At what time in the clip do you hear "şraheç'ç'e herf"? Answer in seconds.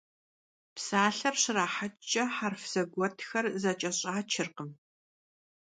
1.41-2.61